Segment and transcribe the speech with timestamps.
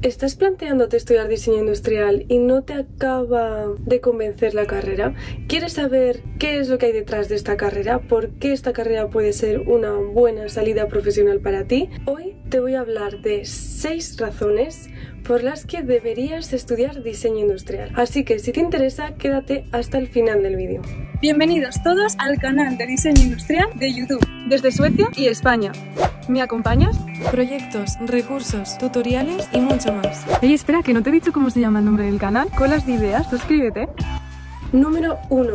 [0.00, 5.16] ¿Estás planteándote estudiar diseño industrial y no te acaba de convencer la carrera?
[5.48, 7.98] ¿Quieres saber qué es lo que hay detrás de esta carrera?
[7.98, 11.90] ¿Por qué esta carrera puede ser una buena salida profesional para ti?
[12.04, 14.88] Hoy te voy a hablar de 6 razones
[15.26, 17.90] por las que deberías estudiar diseño industrial.
[17.96, 20.80] Así que si te interesa, quédate hasta el final del vídeo.
[21.20, 25.72] Bienvenidos todos al canal de diseño industrial de YouTube, desde Suecia y España.
[26.28, 26.98] ¿Me acompañas?
[27.30, 30.26] Proyectos, recursos, tutoriales y mucho más.
[30.42, 32.50] Oye, espera, que no te he dicho cómo se llama el nombre del canal.
[32.54, 33.88] Colas de ideas, suscríbete.
[34.72, 35.54] Número 1.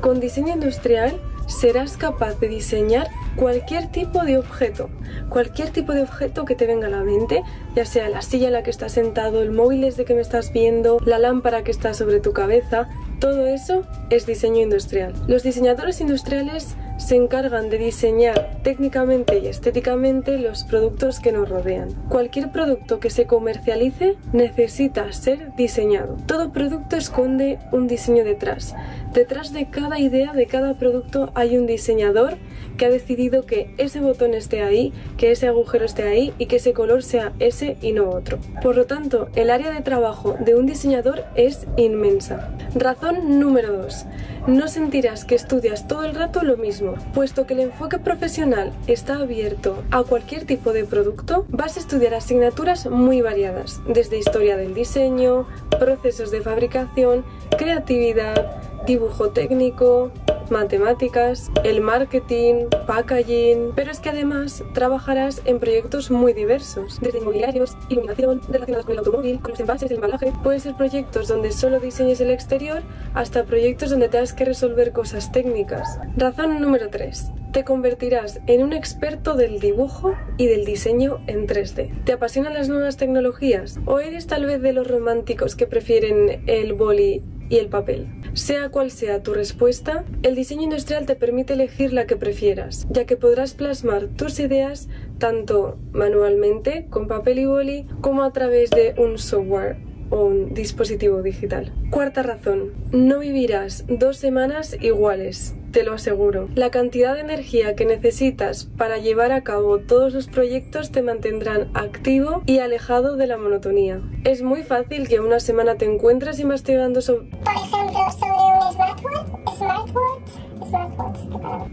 [0.00, 4.88] Con diseño industrial serás capaz de diseñar cualquier tipo de objeto,
[5.28, 7.42] cualquier tipo de objeto que te venga a la mente,
[7.74, 10.52] ya sea la silla en la que estás sentado, el móvil desde que me estás
[10.52, 12.88] viendo, la lámpara que está sobre tu cabeza,
[13.18, 15.14] todo eso es diseño industrial.
[15.26, 16.76] Los diseñadores industriales
[17.08, 21.88] se encargan de diseñar técnicamente y estéticamente los productos que nos rodean.
[22.10, 26.18] Cualquier producto que se comercialice necesita ser diseñado.
[26.26, 28.74] Todo producto esconde un diseño detrás.
[29.14, 32.36] Detrás de cada idea, de cada producto, hay un diseñador
[32.76, 36.56] que ha decidido que ese botón esté ahí, que ese agujero esté ahí y que
[36.56, 38.38] ese color sea ese y no otro.
[38.62, 42.54] Por lo tanto, el área de trabajo de un diseñador es inmensa.
[42.74, 44.04] Razón número 2.
[44.46, 46.94] No sentirás que estudias todo el rato lo mismo.
[47.14, 52.14] Puesto que el enfoque profesional está abierto a cualquier tipo de producto, vas a estudiar
[52.14, 55.46] asignaturas muy variadas, desde historia del diseño,
[55.78, 57.24] procesos de fabricación,
[57.56, 60.10] creatividad, dibujo técnico,
[60.50, 67.76] matemáticas, el marketing, packaging, pero es que además trabajarás en proyectos muy diversos, desde inmobiliarios,
[67.88, 70.32] iluminación, relacionados con el automóvil, con los envases, el embalaje.
[70.42, 72.82] Pueden ser proyectos donde solo diseñes el exterior
[73.14, 75.98] hasta proyectos donde tengas que resolver cosas técnicas.
[76.16, 82.04] Razón número 3 te convertirás en un experto del dibujo y del diseño en 3D.
[82.04, 83.80] ¿Te apasionan las nuevas tecnologías?
[83.86, 88.06] ¿O eres tal vez de los románticos que prefieren el boli y el papel?
[88.38, 93.04] Sea cual sea tu respuesta, el diseño industrial te permite elegir la que prefieras, ya
[93.04, 94.88] que podrás plasmar tus ideas
[95.18, 99.78] tanto manualmente, con papel y boli, como a través de un software
[100.10, 101.72] o un dispositivo digital.
[101.90, 106.48] Cuarta razón, no vivirás dos semanas iguales, te lo aseguro.
[106.54, 111.70] La cantidad de energía que necesitas para llevar a cabo todos los proyectos te mantendrán
[111.74, 114.00] activo y alejado de la monotonía.
[114.22, 117.26] Es muy fácil que una semana te encuentres investigando sobre...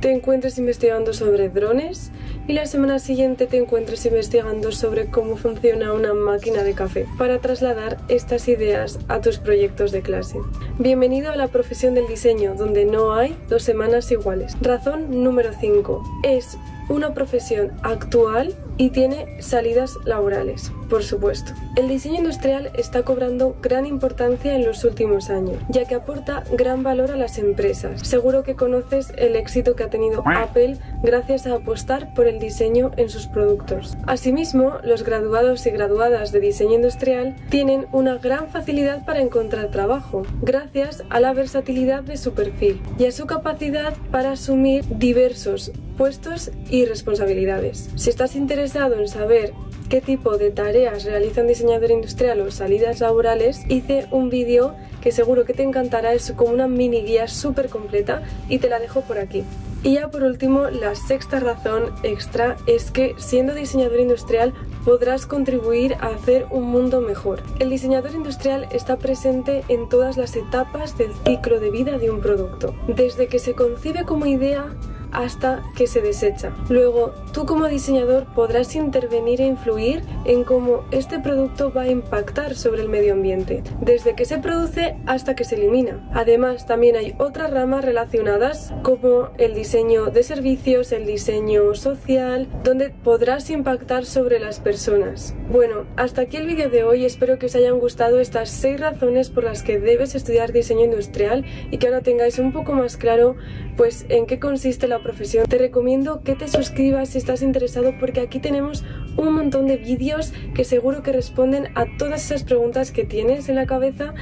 [0.00, 2.10] Te encuentres investigando sobre drones
[2.48, 7.38] y la semana siguiente te encuentres investigando sobre cómo funciona una máquina de café para
[7.38, 10.38] trasladar estas ideas a tus proyectos de clase.
[10.78, 14.56] Bienvenido a la profesión del diseño, donde no hay dos semanas iguales.
[14.60, 16.02] Razón número 5.
[16.24, 16.58] Es
[16.88, 21.52] una profesión actual y tiene salidas laborales, por supuesto.
[21.76, 26.82] El diseño industrial está cobrando gran importancia en los últimos años, ya que aporta gran
[26.82, 28.06] valor a las empresas.
[28.06, 32.90] Seguro que conoces el éxito que ha tenido Apple gracias a apostar por el diseño
[32.96, 33.96] en sus productos.
[34.06, 40.22] Asimismo, los graduados y graduadas de diseño industrial tienen una gran facilidad para encontrar trabajo,
[40.42, 46.50] gracias a la versatilidad de su perfil y a su capacidad para asumir diversos puestos
[46.70, 47.90] y responsabilidades.
[47.94, 49.52] Si estás interesado en saber
[49.90, 55.10] qué tipo de tareas realiza un diseñador industrial o salidas laborales, hice un vídeo que
[55.10, 59.00] seguro que te encantará, es como una mini guía súper completa y te la dejo
[59.00, 59.42] por aquí.
[59.82, 64.52] Y ya por último, la sexta razón extra es que siendo diseñador industrial
[64.84, 67.42] podrás contribuir a hacer un mundo mejor.
[67.58, 72.20] El diseñador industrial está presente en todas las etapas del ciclo de vida de un
[72.20, 74.72] producto, desde que se concibe como idea
[75.12, 76.52] hasta que se desecha.
[76.68, 82.54] Luego, tú como diseñador podrás intervenir e influir en cómo este producto va a impactar
[82.54, 86.08] sobre el medio ambiente, desde que se produce hasta que se elimina.
[86.12, 92.90] Además, también hay otras ramas relacionadas como el diseño de servicios, el diseño social, donde
[92.90, 95.34] podrás impactar sobre las personas.
[95.50, 99.30] Bueno, hasta aquí el vídeo de hoy, espero que os hayan gustado estas 6 razones
[99.30, 103.36] por las que debes estudiar diseño industrial y que ahora tengáis un poco más claro
[103.76, 105.46] pues en qué consiste profesión.
[105.46, 108.84] Te recomiendo que te suscribas si estás interesado porque aquí tenemos
[109.16, 113.56] un montón de vídeos que seguro que responden a todas esas preguntas que tienes en
[113.56, 114.14] la cabeza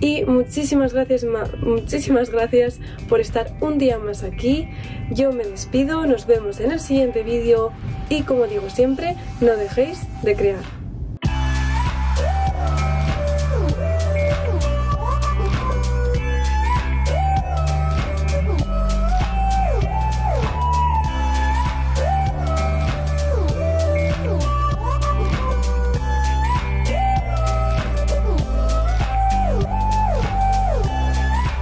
[0.00, 1.26] y muchísimas gracias,
[1.60, 4.68] muchísimas gracias por estar un día más aquí.
[5.10, 7.72] Yo me despido, nos vemos en el siguiente vídeo
[8.08, 10.75] y como digo siempre, no dejéis de crear.